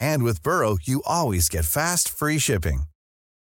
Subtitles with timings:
[0.00, 2.82] And with Burrow, you always get fast, free shipping.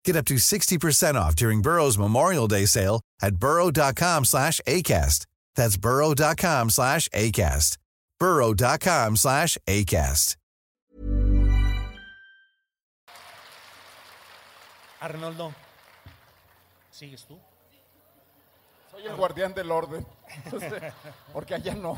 [0.06, 5.26] Get up to 60% off during Burrow's Memorial Day sale at burrow.com slash ACAST.
[5.56, 7.78] That's burrow.com slash ACAST.
[8.20, 10.36] burrow.com slash ACAST.
[15.02, 15.54] Arnoldo,
[16.92, 17.40] ¿sigues tú?
[18.92, 20.06] Soy el guardián del orden.
[20.46, 20.94] Entonces,
[21.32, 21.98] porque allá no.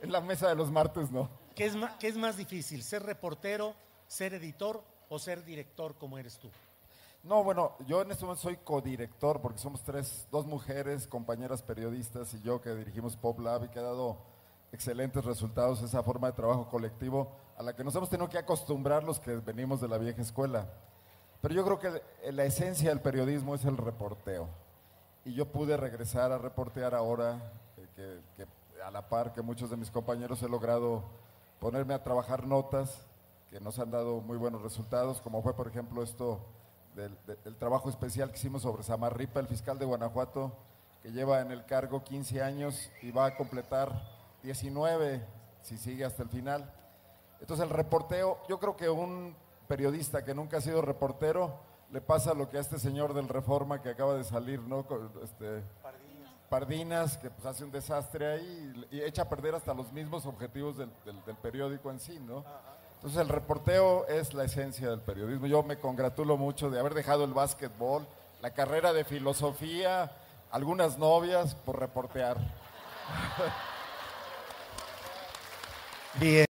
[0.00, 1.28] En la mesa de los martes no.
[1.60, 3.74] ¿Qué es, más, ¿Qué es más difícil, ser reportero,
[4.06, 6.50] ser editor o ser director como eres tú?
[7.22, 12.32] No, bueno, yo en este momento soy codirector porque somos tres, dos mujeres, compañeras periodistas
[12.32, 14.16] y yo que dirigimos Pop Lab y que ha dado
[14.72, 19.04] excelentes resultados esa forma de trabajo colectivo a la que nos hemos tenido que acostumbrar
[19.04, 20.66] los que venimos de la vieja escuela.
[21.42, 24.48] Pero yo creo que la esencia del periodismo es el reporteo.
[25.26, 29.68] Y yo pude regresar a reportear ahora, eh, que, que a la par que muchos
[29.68, 31.20] de mis compañeros he logrado
[31.60, 33.06] ponerme a trabajar notas
[33.50, 36.40] que nos han dado muy buenos resultados, como fue por ejemplo esto
[36.94, 37.16] del,
[37.56, 40.52] trabajo especial que hicimos sobre Samarripa, el fiscal de Guanajuato,
[41.02, 43.92] que lleva en el cargo 15 años y va a completar
[44.42, 45.24] 19
[45.62, 46.72] si sigue hasta el final.
[47.40, 49.36] Entonces el reporteo, yo creo que un
[49.68, 51.58] periodista que nunca ha sido reportero
[51.90, 54.86] le pasa lo que a este señor del Reforma que acaba de salir, ¿no?
[55.22, 55.62] Este,
[56.50, 60.76] Pardinas, que pues, hace un desastre ahí y, echa a perder hasta los mismos objetivos
[60.76, 62.44] del, del- del periódico en sí, ¿no?
[62.96, 65.46] Entonces el reporteo es la esencia del periodismo.
[65.46, 68.06] Yo me congratulo mucho de haber dejado el básquetbol,
[68.42, 70.10] la carrera de filosofía,
[70.50, 72.36] algunas novias por reportear.
[76.18, 76.49] Bien.